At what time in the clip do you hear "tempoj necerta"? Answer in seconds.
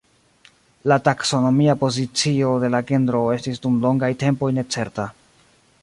4.25-5.09